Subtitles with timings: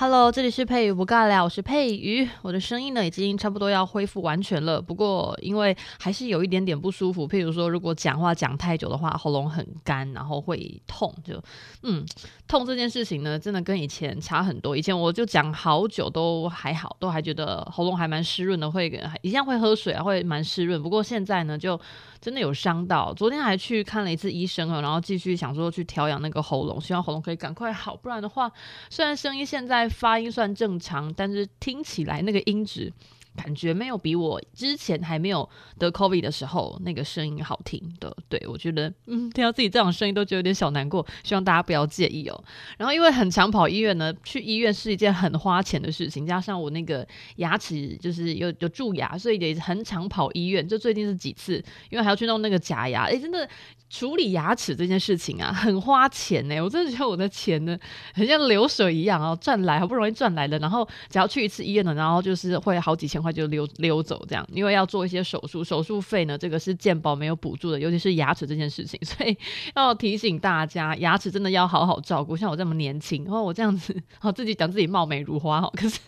[0.00, 2.26] Hello，这里是佩瑜不尬聊，我是佩瑜。
[2.40, 11.38] 我的声音呢已经差不多要恢复完全了，不过因为还是有一点点不舒服，譬如说如果讲话讲太久的话，喉咙很干，然后会痛，就
[11.82, 12.02] 嗯，
[12.48, 14.74] 痛这件事情呢，真的跟以前差很多。
[14.74, 20.82] 以前我就讲好久都还好，都还觉得喉咙还蛮湿润的，会一样会喝水啊，会蛮湿润。
[20.82, 21.78] 不过现在呢，就
[22.22, 28.50] 真的有伤到，昨天还去看了一次医生啊，然后继续想说去调养那个喉咙，希望喉咙可以赶快好，不然的话，
[28.88, 32.92] 虽然声音现在发音算正常，但是听起来那个音质。
[33.36, 42.44] 感觉没有比我之前还没有得 COVID 的时候那个声音好听的，对，我觉得，嗯，听到自己这种声音都觉得有点小难过，希望大家不要介意哦。
[42.76, 47.06] 然后因为很常跑医院呢，去医院是一件很花钱的事情，加上我那个
[47.36, 50.66] 牙齿就是有有蛀牙，所以也很常跑医院。
[50.66, 53.48] 就最近是几次，因为还要去弄那个假牙，诶，真的
[53.88, 56.60] 处理牙齿这件事情啊，很花钱呢。
[56.60, 57.78] 我真的觉得我的钱呢，
[58.12, 63.19] 很像流水一样哦，赚来好不容易赚来的，然后只要去一次医院呢，然后就是会好几千。
[63.22, 69.36] 话就溜溜走这样，因为要做一些手术，手术费呢，这个是健保没有补助的，尤其是牙齿这件事情， 所以
[69.74, 72.36] 要提醒大家，牙齿真的要好好照顾。
[72.36, 75.98] 像我这么年轻，然后我这样子，好自己讲自己貌美如花哦，可是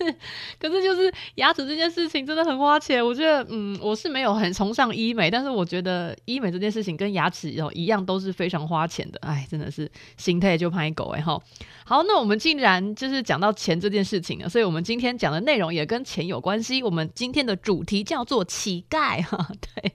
[0.59, 3.05] 可是就是牙齿这件事情真的很花钱。
[3.05, 9.19] 我觉得，嗯，我是没有很崇尚医美，但是我觉得医美这件事情跟牙齿哦一样都是非常花钱的。
[9.23, 11.41] 哎，真的是心态就拍狗哎哈。
[11.85, 16.83] 好，那我们既然就是讲到钱这件事情了，所以我们今天讲的内容也跟钱有关系。
[16.83, 19.93] 我们今天的主题叫做乞丐，哈， 对。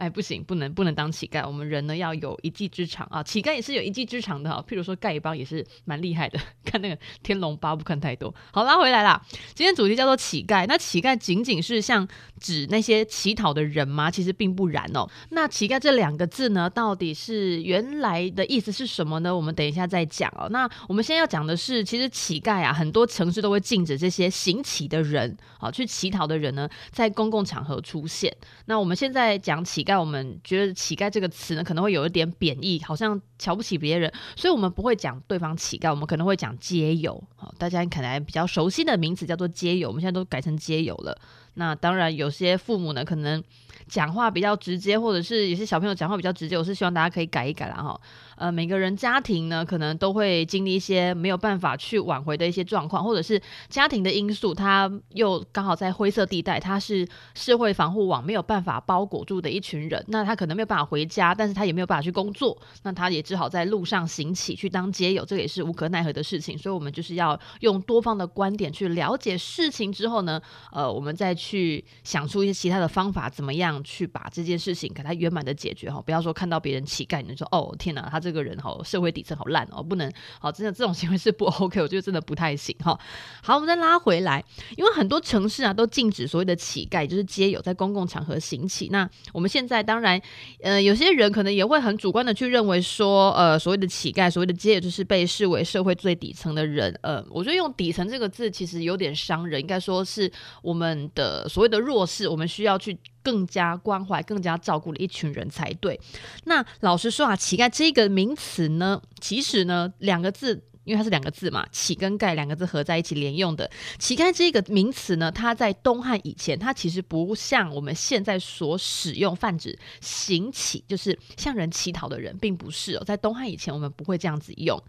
[0.00, 1.46] 哎，不行，不能不能当乞丐。
[1.46, 4.64] 我们人呢要有一技之长啊，乞丐也是有一技之长的哈。
[4.66, 6.40] 譬如说丐帮也是蛮厉害的。
[6.64, 8.34] 看那个《天龙八部》看太多。
[8.50, 9.20] 好，拉回来啦。
[9.54, 10.66] 今天主题叫做乞丐。
[10.66, 12.08] 那乞丐仅仅是像
[12.38, 14.10] 指那些乞讨的人吗？
[14.10, 15.06] 其实并不然哦。
[15.32, 19.36] 那乞丐这两个字呢，到底是原来的意思是什么呢？
[19.36, 20.48] 我们等一下再讲哦。
[20.48, 28.34] 那我们现在要讲的是，其实乞丐啊，很多城市都会禁止这些行乞的人啊，去乞讨的人呢，在公共场合出现。
[28.64, 29.84] 那我们现在讲乞。
[29.90, 37.20] 在我们觉得“乞丐”这个词呢，可能会有一点贬义，好像瞧不起别人，所以我们不会讲对方乞丐，我们可能会讲街友。
[37.34, 41.20] 好，大家可能比较熟悉的名词叫做街友，我们现在都改成街友了。
[41.54, 43.42] 那当然，有些父母呢，可能
[43.88, 48.00] 讲话比较直接，或者是有些小朋友讲话比较直接，我是希望大家可以改一改啦哈。
[48.40, 66.56] 呃，每个人家庭呢，可能都会经历一些没有办法去挽回的一些状况，或者是家庭的因素，他又刚好在灰色地带，他是社会防护网没有办法包裹住的一群人，那他可能没有办法回家，但是他也没有办法去工作，那他也只好在路上行乞去当街友，这也是无可奈何的事情。
[66.56, 70.40] 所以，我们就是要用多方的观点去了解事情之后呢，
[70.72, 78.29] 呃，我们再去想出一些其他的方法，怎么样去把这件事情给他圆满的解决哈，不要说看到别人乞丐，你说哦天哪，他这。
[78.30, 80.08] 这个人好，社会底层好烂哦，不能
[80.38, 82.96] 好，真的这种行为是不 OK，我觉得真的不太行哈。
[83.42, 84.44] 好，我们再拉回来，
[84.76, 88.88] 因为很多城市啊都禁止所谓的乞丐，就是街友在公共场合行乞。
[88.92, 90.22] 那我们现在当然，
[90.62, 96.96] 呃，有些人可能也会很主观的去认为说，呃，所谓的乞丐，所谓的街友，就是被视为社会最底层的人。
[97.02, 100.30] 呃，我觉得用底层这个字其实有点伤人，应该说是
[100.62, 102.96] 我们的所谓的弱势，我们需要去。
[103.22, 106.00] 更加关怀、更加照顾的一群人才对。
[106.44, 113.70] 那老实说啊，乞丐这个名词呢，其实呢，两个字，因为它是两个字嘛，乞跟丐两个字合在一起连用的。
[113.98, 123.04] 乞丐这个名词呢，它在东汉以前，它其实不像我们现在所使用泛指行乞，就是向人乞讨的人，并不是哦。
[123.04, 124.82] 在东汉以前，我们不会这样子用。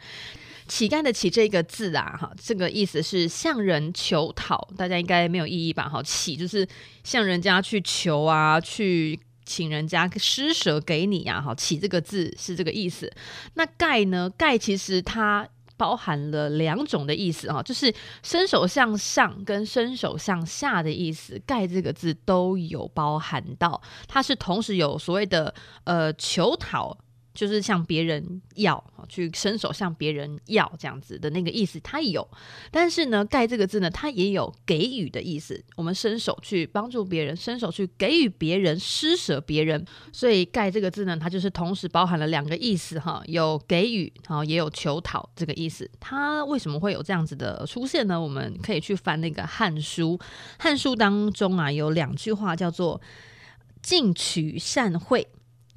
[0.68, 5.90] 乞丐的“乞”这个字啊，哈，这个意思是向人求讨，大家应该没有异议吧？
[5.90, 6.68] 哈，乞就是
[7.04, 13.12] 向人家去求啊，去请人家施舍给你啊，哈，乞这个字是这个意思。
[13.56, 14.32] 那丐呢？
[14.38, 25.54] 丐其实它包含了两种的意思啊，就是伸手向上跟伸手向下的意思，丐这个字都有包含到，它是同时有所谓的
[25.86, 26.98] 呃求讨。
[27.34, 32.28] 就是向别人要，去伸手向别人要这样子的那个意思，它有。
[32.70, 35.64] 但是呢，盖这个字呢，它也有给予的意思。
[35.76, 39.86] 我们伸手去帮助别人，伸手去给予别人，施舍别人。
[40.12, 45.90] 所以盖这个字呢，它就是同时包含了两个意思哈，有给予，哈，也有求讨这个意思。
[46.00, 48.20] 它为什么会有这样子的出现呢？
[48.20, 50.18] 我们可以去翻那个《汉书》，
[50.60, 53.02] 《汉书》当中啊有两句话叫做
[53.82, 55.28] “进取善会，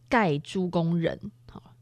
[0.09, 1.19] 盖诸公人”。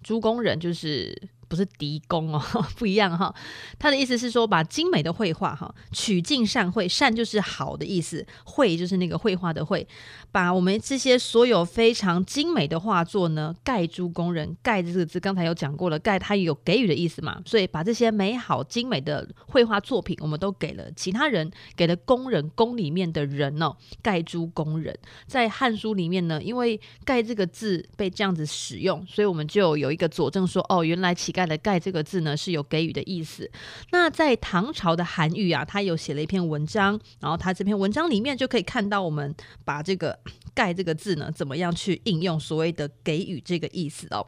[0.03, 1.17] 朱工人就是
[1.53, 2.43] 不是狄公哦，
[2.79, 3.35] 不一样哈。
[3.79, 9.87] 他的意思是说，把精美的绘画哈，取尽善会，善就是好的意思，绘就是那个绘画的绘，
[10.31, 14.57] 把我们这些所有非常精美的画作呢，盖诸工人。
[14.63, 24.99] 盖这个字刚才有讲过了，盖它有给予的意思嘛，所以把这些美好精美的绘画作品，我们都给了其他人，给了工人，宫里面的人哦，盖诸工人。
[25.27, 33.51] 在《汉书》里面呢，因为盖这个字被这样子使用，所以我们就有一个佐证说，哦，原来乞丐盖的盖这个字呢是有给予的意思。
[33.91, 39.35] 那在唐朝的韩愈啊，他有写了一篇文章，然后他这篇文章里面就可以看到，我们
[39.65, 40.17] 把这个
[40.55, 44.25] 盖这个字呢，怎么样去应用所谓的给予这个意思哦。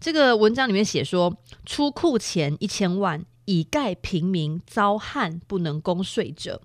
[0.00, 1.36] 这个文章里面写说，
[1.66, 6.62] 出库钱一千万，以盖平民遭旱不能供税者。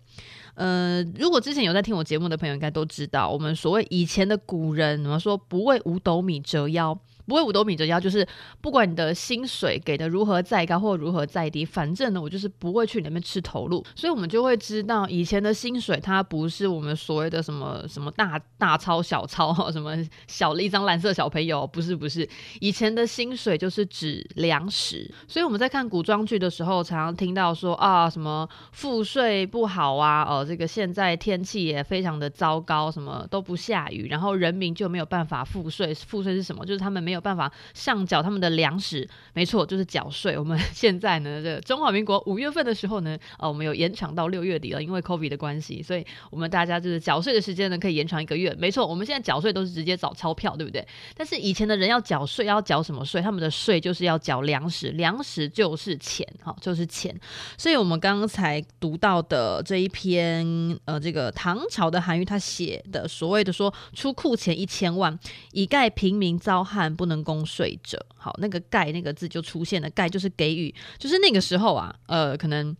[0.56, 6.98] 呃，如果之前有在听我节目的朋友，应该都知道，我们所谓以前的古人怎么说，不为五斗米折腰。
[7.26, 8.28] 不会五斗米折腰，就是
[8.60, 13.82] 不管你的薪水给的如何再高或如何再低，反正呢，我就是不会去你那边吃头路。
[13.96, 19.96] 所以，我们就会知道，以前的薪水它不是我们所谓的什么什么大大钞小钞，什么
[20.28, 22.28] 小了一张蓝色小朋友，不是不是，
[22.60, 25.10] 以前的薪水就是指粮食。
[25.26, 35.94] 所以我们在看古装剧的时候，常常听到说啊，什么赋税不好啊，哦，这个现在天气也非常的糟糕，什么都不下雨，然后人民就没有办法赋税。
[35.94, 36.66] 赋税是什么？
[36.66, 37.13] 就是他们没。
[37.14, 40.36] 没有办法上缴他们的粮食，没错，就是缴税。
[40.36, 48.52] 我们现在呢，这中华民国五月份的时候呢，呃，我们有延长到六月底了，因为 COVID 的关系，所以我们大家就是缴税的时间呢可以延长一个月。
[48.58, 50.84] 没错，我们现在缴税都是直接找钞票，对不对？
[51.16, 53.22] 但是以前的人要缴税，要缴什么税？
[53.22, 57.16] 他们的税就是要缴粮食，粮食就是钱，哈，就是钱。
[57.56, 60.44] 所以我们刚才读到的这一篇，
[60.86, 65.16] 呃，这个唐朝的韩愈他写的所谓的说出库钱一千万，
[65.52, 66.92] 以盖平民遭旱。
[67.04, 72.74] 不能供税者，好，那个盖那个字就出现了，盖就是给予，就是那个时候啊，呃，可能。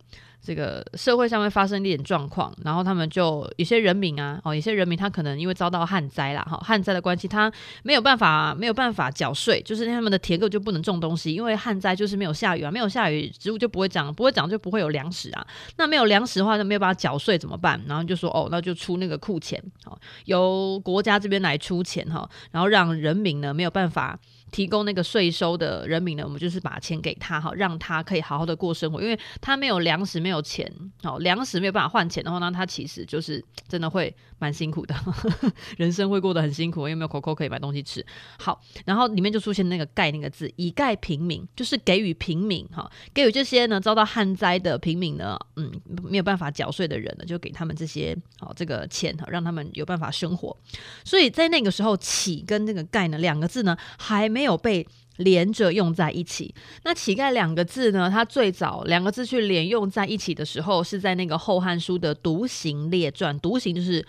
[0.44, 7.50] 这个社会上面发生一点状况，然后他们就有些人民啊，哦，有些人民他可能因为遭到旱灾啦，哈，旱灾的关系，他
[7.82, 15.46] 没有办法，没有办法缴税，就是他们的田埂就不能种东西，因为旱灾就是没有下雨啊，没有下雨，植物就不会长，不会长就不会有粮食啊。
[15.78, 17.82] 那没有粮食的话，就没有办法缴税怎么办？
[17.86, 24.18] 然后就说哦，那就出那个库钱，好，由国家这边来出钱哈，然后让人民呢没有办法。
[24.54, 30.72] 提供那个税收的人民呢，我们就是把钱给他哈，让他可以好好的过生活，因为他没有粮食，没有钱，
[31.02, 34.94] 好，粮食没有办法换钱的话，那他其实就是真的会蛮辛苦的，
[35.76, 38.06] 人生会过得很辛苦，因为没有口口可以买东西吃。
[38.38, 45.68] 好，然后里面就出现那个盖那个字，以盖平民，就是给予平民哈，给予这些呢遭到旱灾的平民呢，嗯，
[46.04, 50.56] 没有办法缴税的人呢，就给他们这些好这个钱哈，让他们有办法生活。
[51.04, 54.43] 所以在那个时候，起跟那个盖呢两个字呢还没。
[54.44, 54.86] 没有被
[55.16, 56.54] 连着用在一起。
[56.82, 58.10] 那乞丐两个字呢？
[58.10, 63.34] 它最早两个字去连用在一起的时候，是在那个《后汉书》的《独行列传》。
[63.40, 64.06] 独行就是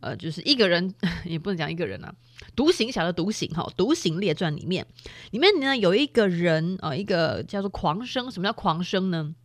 [0.00, 0.92] 呃，就是一个人，
[1.24, 2.12] 也不能讲一个人啊。
[2.56, 4.84] 独行侠的独行哈，《独行列传》里面，
[5.30, 8.28] 里面呢有一个人啊、呃，一个叫做狂生。
[8.28, 9.36] 什么叫狂生呢？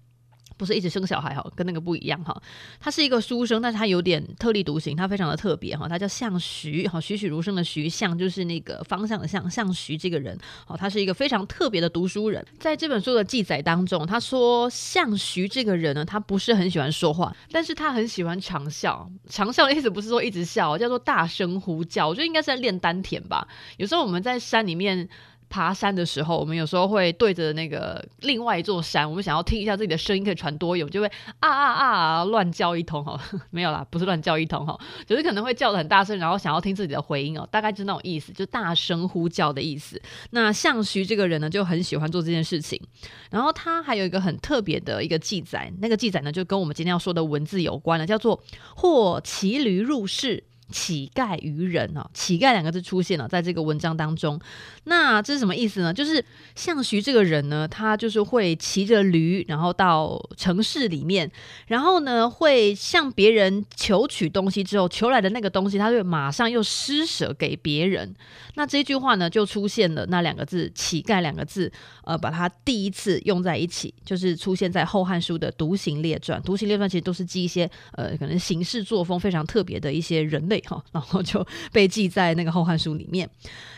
[0.62, 2.40] 不是一直生小孩哈，跟那个不一样哈。
[2.80, 5.88] 他是一个书生，但是他有点特立独行，他非常的特别哈。
[5.88, 9.50] 他叫向徐哈，栩栩如生的徐，向就是那个方向的向。
[9.50, 10.38] 向徐这个人
[10.68, 12.46] 哦，他是一个非常特别的读书人。
[12.60, 19.10] 在这本书的记载当中，他说向徐这个人呢，他不是很喜欢说话，但是他很喜欢长啸。
[19.27, 22.08] 长啸的意思不是说一直笑，叫做大声呼叫。
[22.08, 23.48] 我觉得应该是在练丹田吧。
[23.77, 25.10] 有时候我们在山里面。
[25.51, 31.08] 爬山的时候，我们有时候会对着那个另外一座山，我们想要听一下自己的声音可以传多远，就会
[31.41, 33.20] 啊啊啊乱叫一通哈，
[33.51, 40.01] 没有啦，不是乱叫一通哈，就是可能会叫得很大声，然后想要听自己的回音哦，大概就那种意思，就大声呼叫的意思。
[40.29, 42.81] 那项徐这个人呢，就很喜欢做这件事情，
[43.29, 48.41] 然后他还有一个很特别的一个记载，那个记载呢，就跟我们今天要说的文字有关了，叫做
[48.75, 50.43] 或骑驴入市。
[50.72, 54.40] 乞丐于人啊，乞丐两个字出现了在这个文章当中。
[54.86, 55.94] 那这是什么意思呢？
[55.94, 56.24] 就是
[56.56, 61.30] 项徐这个人呢，他就是会骑着驴，然后到城市里面，
[61.68, 68.16] 然后呢会向别人求取东西，之后求来的那个东西，他就马上又施舍给别人。
[68.56, 71.72] 那这句话呢，就出现了那两个字“乞丐”两个字，
[72.04, 76.40] 呃，把它第一次用在一起，就是出现在《后汉书》的《独行列传》。
[76.46, 80.61] 《独行列传》其实都是记一些呃，可能行事作风非常特别的一些人类。
[80.91, 83.30] 然后就被记在那个《后汉书》里面。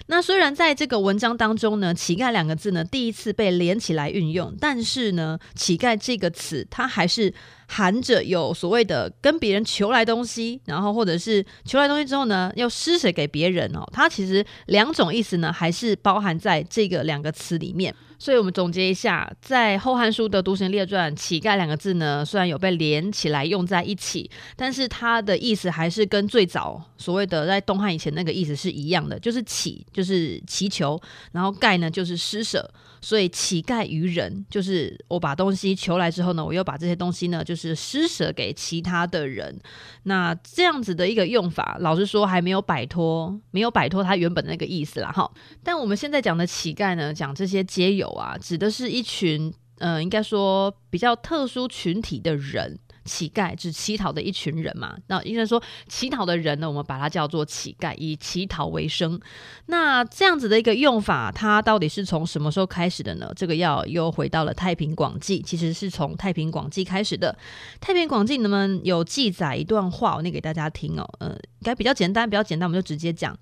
[0.08, 7.34] 那虽然在这个文章当中呢，“乞丐”两个字呢第一次被连起来运用，但是呢，“乞丐”这个词它还是
[7.68, 13.88] 含着有所谓的跟别人求来东西，然后或者是求来东西之后呢，要施舍给别人哦。
[13.94, 17.96] 它其实两种意思呢，还是包含在这个两个词里面。
[18.20, 31.00] 所以，我们总结一下，在《后汉书》的《独行列传》，“乞丐”两个字呢，虽然有被连起来用在一起，但是它的意思还是跟最早所谓的在东汉以前那个意思是一样的，就是“乞”就是祈求，
[31.32, 32.70] 然后“丐”呢就是施舍。
[33.00, 39.60] 所以，乞丐于人，就是我把东西求来之后呢，我又把这些东西呢，就是施舍给其他的人。
[40.04, 45.12] 那这样子的一个用法，老实说还没有摆脱，没有摆脱它原本的那个意思啦。
[45.12, 45.30] 哈，
[45.62, 52.80] 但我们现在讲的乞丐呢，讲这些街友啊，指的是一群，呃，应该说比较特殊群体的人。
[53.06, 59.20] 乞丐指乞讨的一群人嘛，那应该说乞讨的人呢，我们把它叫做乞丐，以乞讨为生。
[59.66, 63.32] 那这样子的一个用法，它到底是从什么时候开始的呢？
[63.36, 67.38] 这个要又回到了《太平广记》，其实是从《太平广记》开始的。
[67.82, 71.08] 《太平广记》你们有记载一段话，我念给大家听哦。
[71.20, 73.38] 呃，应该比较简单，比较简单，我们就直接讲：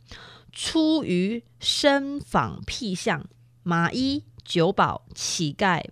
[0.52, 3.24] 出于身访僻巷，
[3.64, 5.84] 麻衣、酒保、乞丐、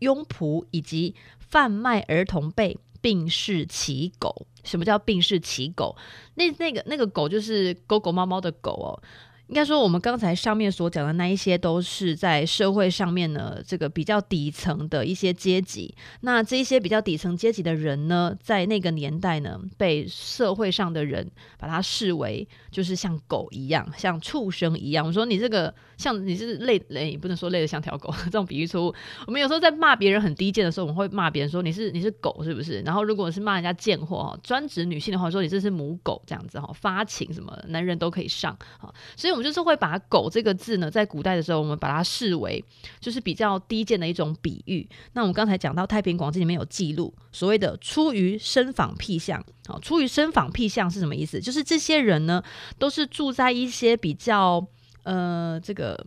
[0.00, 2.78] 佣仆以及贩卖儿童被。
[3.02, 5.94] 并是其狗，什么叫并是其狗？
[6.36, 9.02] 那那个那个狗就是狗狗猫猫的狗哦。
[9.48, 15.94] 应该说，我们刚才上面所讲的那一些，都是在社会上面呢，这个比较底层的一些阶级。
[16.22, 25.04] 那这一些比较底层阶级的人呢，在那个年代呢，被社会上的人把它视为就是像狗一样，像畜生一样。
[25.04, 28.94] 我说你这个像你是累累，也不能说累得像条狗，这种比喻错误。
[29.28, 32.80] 我们有时候在骂别人很低贱的时候，我们会骂别人说你是你是狗，是不是？
[32.80, 39.42] 然后如果是骂人家贱货专指女性的话，说你这是母狗这样子哈，发情什么男人都可以上啊，所以我们。
[39.42, 42.64] 就是会把“狗”这个字呢，在古代的时候，我们把它视为
[43.00, 44.88] 就是比较低贱的一种比喻。
[45.14, 49.44] 那我们刚才讲到《太平广记》里面有记录，所谓的“出于身坊僻巷”。
[49.66, 51.40] 好，“出于身坊僻巷”是什么意思？
[51.40, 52.40] 就是这些人呢，
[52.78, 54.64] 都是住在一些比较
[55.02, 56.06] 呃，这个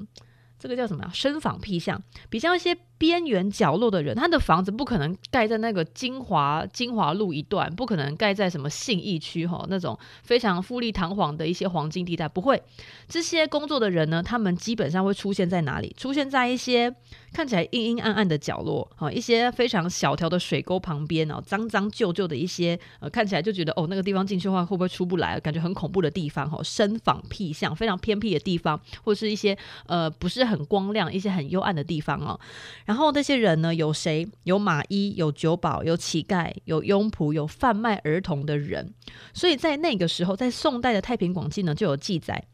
[0.58, 1.12] 这个叫什么呀？
[1.14, 2.78] 身访僻巷，比较一些。
[2.98, 12.62] 边缘角落的人，他的房子不可能盖在那个精华精华路一段，不可能盖在什么信义区哈那种非常富丽堂皇的一些黄金地带，不会。
[13.08, 15.94] 这些工作的人呢，他们基本上会出现在哪里？
[15.98, 16.94] 出现在一些
[17.34, 25.38] 看起来阴阴暗暗的角落，哈，一些非常小条的水沟旁边哦，脏脏旧旧的一些，呃，看起来就觉得哦，那个地方进去的话会不会出不来？
[25.40, 32.40] 感觉很恐怖的地方哈，深坊僻巷，非常偏僻的地方，或是一些呃不是很光亮、一些很幽暗的地方哦。
[32.86, 34.28] 然后那些人呢，有谁？
[34.44, 38.94] 有马医，有酒保，有乞丐，有佣仆，有贩卖儿童的人。
[39.34, 42.46] 所以在那个时候，在宋代的《太平广记》呢，就有记载，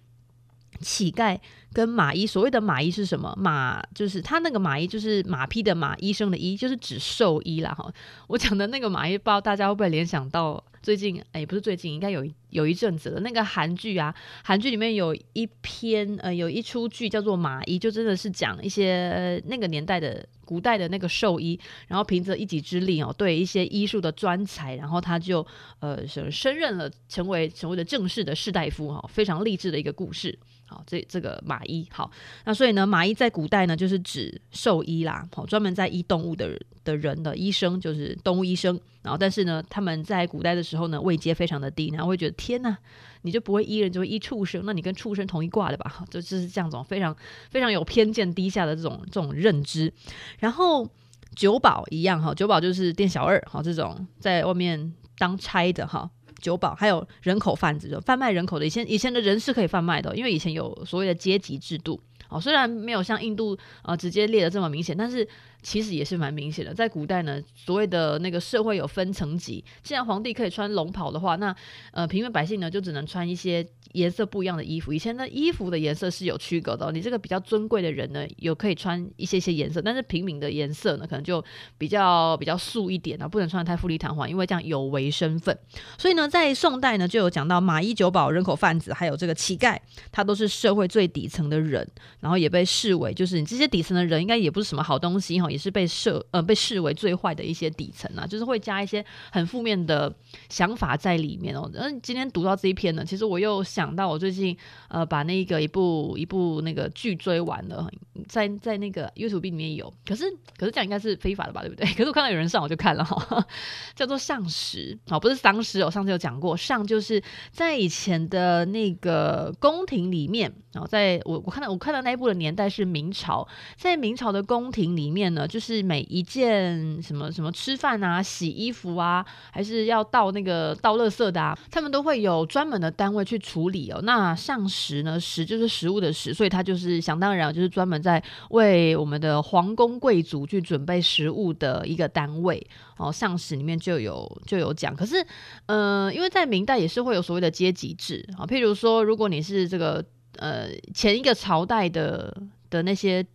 [0.81, 1.38] 乞丐
[1.71, 2.25] 跟马医。
[2.25, 3.33] 所谓的马医是什么？
[3.38, 7.73] 马就是他那个马医，就是马匹的马，医生的医，就是指兽医啦。
[7.73, 7.91] 哈，
[8.27, 10.63] 我讲的那个马医，不知道大家会不会联想到？
[10.81, 13.19] 最近哎，不是最近，应该有有一阵子了。
[13.19, 14.11] 那个韩剧啊，
[14.43, 25.45] 韩剧里面有一篇呃，有一出剧叫做《马医》，就真的是讲一些、那个年代的古代的那个兽医，然后凭着一己之力哦，对一些医术的专才，然后他就
[25.81, 30.35] 呃升任了，成为成为了正式的士大夫哈、非常励志的一个故事。
[30.71, 32.09] 好，这这个马医好，
[32.45, 38.79] 那所以呢，马医在古代呢，就是指兽医啦，好，专门在医动物的的人的医生，就是动物医生。
[39.01, 42.77] 然后，但是呢，他们在古代的时候呢，位阶非常的低，然后会觉得天哪，
[43.23, 46.03] 你就不会医人，就会医畜生，那你跟畜生同一挂的吧？
[46.09, 47.13] 就就是这样种非常
[47.49, 49.91] 非常有偏见、低下的这种这种认知。
[50.39, 50.87] 然后
[51.35, 56.09] 酒保一样哈，酒保就是店小二哈，这种在外面当差的哈。
[56.41, 58.65] 酒保还有人口贩子，贩卖人口的。
[58.65, 62.01] 以前以前的人是可以贩卖的，因为以前有所谓的阶级制度。
[62.27, 65.27] 哦，虽然没有像印度呃直接列的这么明显，但是
[65.61, 66.73] 其实也是蛮明显的。
[66.73, 71.55] 在古代呢，所谓的那个社会有分层级，既然皇帝可以穿龙袍的话，那
[71.91, 73.65] 呃平民百姓呢就只能穿一些。
[73.93, 76.89] 颜色不一样的衣服，以前的衣服的颜色是有区隔的。
[76.93, 81.43] 你这个比较尊贵的人呢，有可以穿一些些颜色，但是平民的颜色呢，可能就
[81.77, 85.59] 比较比较素一点啊，不能穿得太富丽堂皇，因为这样有违身份。
[85.97, 89.77] 所以呢，在宋代呢，就有讲到马医、酒保、人口贩子，还有这个乞丐，
[90.09, 91.85] 他都是社会最底层的人，
[92.21, 100.12] 然后也被视为就是你这些底层的人，应该也不是什么好东西哈，也是被设呃被视为最坏的一些底层啊，就是会加一些很负面的
[100.50, 101.70] 想法在里面哦。
[101.75, 103.91] 嗯，今天读到这一篇呢，其实我又想。
[103.91, 104.55] 到我最近
[104.88, 107.91] 呃把那个一部一部那个剧追完了，
[108.29, 110.24] 在在那个 YouTube 里面有，可是
[110.55, 111.86] 可是这样应该是非法的吧，对不对？
[111.91, 113.46] 可是我看到有人上，我就看了哈，
[113.93, 134.00] 叫做丧尸哦，不是丧尸哦，上次有讲过，上就是在以前的那个宫廷里面，然后在我我看到我看到那一部的年代是明朝，在明朝的宫廷里面呢，就是每一件什么什么吃饭啊、洗衣服啊，还是要倒那个倒垃圾的啊，他们都会有专门的单位去处理哦。
[134.03, 142.65] 那上食呢，食就是食物的食，所以他就是想当然就是专门在为我们的皇宫贵族去准备食物的一个单位
[142.98, 143.12] 哦。
[143.12, 145.25] 上食里面就有就有讲，可是
[145.65, 150.03] 呃，因为在明代也是会有所谓的阶级制啊，譬如说，如果你是这个
[150.38, 152.36] 呃前一个朝代的
[152.69, 153.25] 的那些。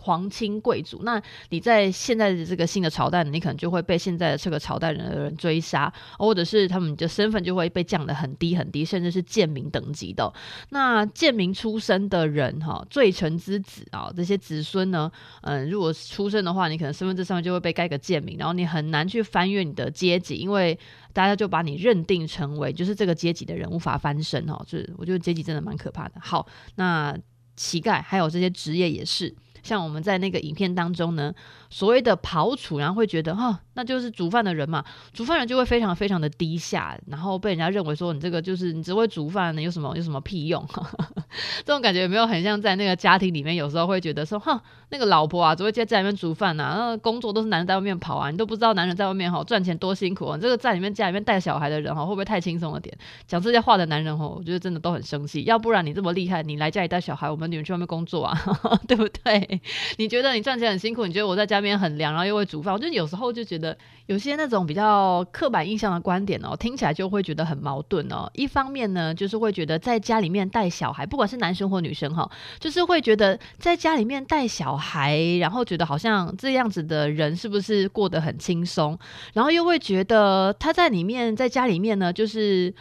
[0.00, 10.32] 皇亲贵族，那你在现在的这个新的朝代，你可能就会被现在的这个朝代人的人追杀，或者是他们的身份就会被降得很低很低，甚至是贱民等级的。
[10.70, 15.10] 那贱民出身的人，哈，罪臣之子啊，这些子孙呢，
[15.42, 20.78] 嗯，如果出生的话，你可能身份证上面就会被盖个贱民，然后你很难去翻越你的阶级，因为
[21.12, 24.62] 大家就把你认定成为就是这个阶级的人，无法翻身哈。
[24.66, 26.14] 就是我觉得阶级真的蛮可怕的。
[26.20, 27.16] 好，那
[27.56, 29.34] 乞丐还有这些职业也是。
[29.68, 31.34] 像我们在那个影片当中呢，
[31.68, 34.82] 所谓的庖厨，然后会觉得哈，那就是煮饭的人嘛，
[35.12, 40.66] 煮饭人就会非常非常的低下，然后被人家认为说你这个就是你只会煮饭，你有什么有什么屁用？
[41.66, 44.58] 这种感觉有没有很像在那个家庭里面，有时候会觉得说，哈，
[44.88, 52.96] 那个老婆啊，只会在家里面煮饭呐，那工作都是男人在外面跑啊，你都不知道男人在外面哈赚钱多辛苦啊，你这个在里面家里面带小孩的人哈，会不会太轻松了点？
[53.26, 58.38] 讲这些话的男人哈，我觉得真的都很生气，要不然你这么厉害，你来家里带小孩，我们女人去外面工作啊，
[58.88, 59.57] 对不对？
[59.98, 62.72] 你觉得你赚钱很辛苦，你觉得我在家里面很凉，然后又会煮饭。
[62.72, 68.30] 我觉得有时候就觉得有些那种比较刻板印象的观点哦，听起来就会觉得很矛盾哦。
[68.34, 78.98] 一方面呢，就是会觉得在家里面带小孩，不管是男生或女生哈，就是会觉得在家里面带小孩，然后觉得好像这样子的人是不是过得很轻松，
[79.34, 82.74] 然后又会觉得他在里面在家里面呢，就是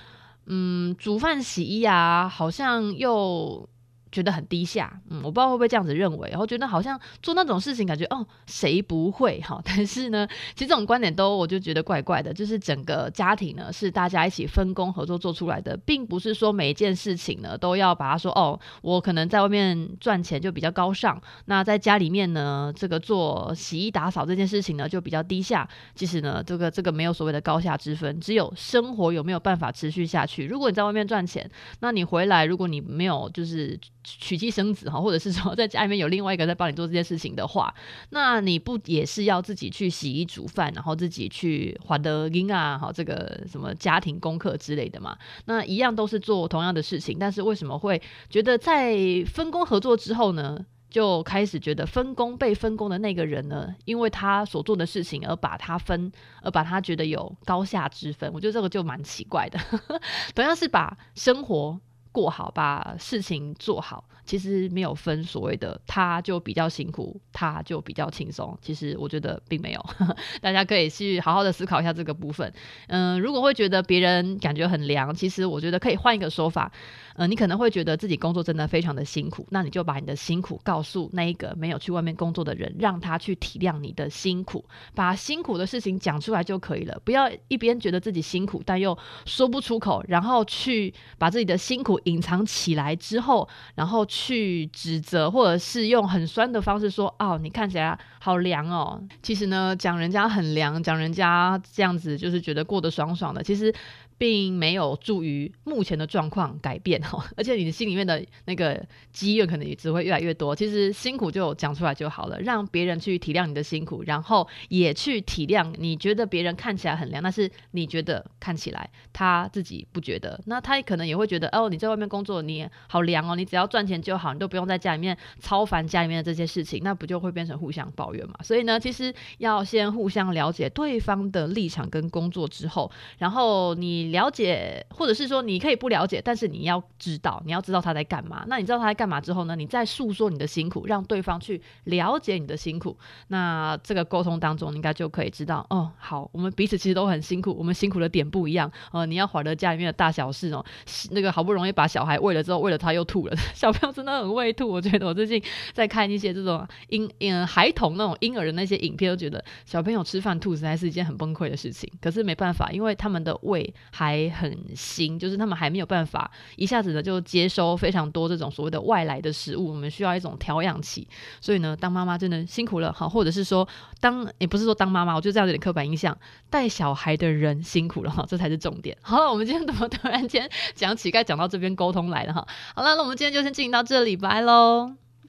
[0.45, 3.67] 嗯煮饭洗衣啊，好像又。
[4.11, 9.61] 觉得很低下，嗯，我不知道会不会这样子认为，然后觉得好像做那种事情，感觉哦，谁不会哈？
[9.65, 25.67] 但是呢，其实这种观点都我就觉得怪怪的，就是整个家庭呢是大家一起分工合作做出来的，并不是说每一件事情呢都要把它说哦，我可能在外面赚钱就比较高尚，那在家里面呢，这个做洗衣打扫这件事情呢就比较低下。
[25.95, 30.45] 其实呢，这个这个没有所谓的高下之分，只有生活有没有办法持续下去。
[30.45, 31.49] 如果你在外面赚钱，
[31.81, 33.77] 那你回来，如果你没有就是。
[34.19, 37.73] 娶妻生子哈，或者是说 在家里面有另外一个在帮你做这件事情的话，
[38.11, 45.17] 那你不也是要自己去洗衣煮饭，然后自己去还的银啊，好这个什么家庭功课之类的嘛？
[45.45, 48.95] 那一样都是做同样的事情，但是为什么会觉得在
[49.27, 50.57] 分工合作之后呢，
[50.89, 56.09] 就开始觉得分工被分工的那个人呢，因为他所做的事情而把他分，
[56.41, 58.31] 而把他觉得有高下之分？
[58.33, 59.59] 我觉得这个就蛮奇怪的。
[60.33, 61.79] 同样是把生活。
[62.17, 68.55] 过好，把事情做好，其实没有分所谓的他就比较辛苦，他就比较轻松。
[68.61, 69.85] 其实我觉得并没有，
[70.41, 72.53] 大家可以去好好的思考一下这个部分。
[72.87, 76.71] 嗯，如果会觉得别人感觉很凉，其实我觉得可以换一个说法。
[77.19, 84.63] 嗯，你可能会觉得自己工作真的非常的辛苦，那你就把你的辛苦告诉那一个没有去外面工作的人，让他去体谅你的辛苦，
[84.93, 87.01] 把辛苦的事情讲出来就可以了。
[87.03, 103.73] 不要一边觉得自己辛苦，但又说不出口，然后去把自己的辛苦隐藏起来之后，然后去指责，或者是用很酸的方式说：“哦，你看起来好凉哦。”其实呢，讲人家很凉，讲人家这样子就是觉得过得爽爽的，其实。
[104.17, 110.55] 并没有助于目前的状况改变哈，而且你的心里面的那个积怨可能也只会越来越多。
[110.55, 128.33] 其实辛苦就讲出来就好了，让别人去体谅你的辛苦，然后也去体谅你觉得别人看起来很凉，但是你觉得看起来他自己不觉得，那他可能也会觉得哦，你在外面工作你好凉哦，你只要赚钱就好，你都不用在家里面操烦家里面的这些事情，那不就会变成互相抱怨嘛？
[128.41, 134.06] 所以呢，其实要先互相了解对方的立场跟工作之后，然后你。
[134.07, 138.43] 了解，或者是说你可以不了解，但是你要知道，你要知道他在干嘛。
[138.47, 139.55] 那你知道他在干嘛之后呢？
[139.55, 142.97] 你再诉说你的辛苦，让对方去了解你的辛苦。
[143.27, 148.71] 那这个沟通当中，应该就可以知道，哦，好，我们彼此其实都很辛苦，我们辛苦的点不一样。
[148.91, 150.63] 呃，你要怀得家里面的大小事哦，
[151.11, 154.67] 那个好不容易把小孩喂了之后，喂了他又吐了， 小朋友真的很会吐。
[154.69, 155.41] 我觉得我最近
[155.73, 161.91] 在看一些这种婴嗯孩童那种婴儿的那些影片，都觉得小朋友吃饭吐实在是一件很崩溃的事情。
[162.01, 171.07] 可是没办法，因为他们的胃还很新，就是他们还没有办法一下子呢就接收非常多这种所谓的外来的食物，我们需要一种调养期。
[171.41, 173.67] 所以呢，当妈妈真的辛苦了，好，或者是说
[173.99, 176.15] 当也不是说当妈妈，我就这样有点刻板印象，
[176.47, 178.95] 带小孩的人辛苦了哈，这才是重点。
[179.01, 182.47] 好了，我们今天怎么突然间讲乞丐讲到这边沟通来了哈？
[182.75, 185.06] 好了，那我们今天就先进行到这里，拜喽。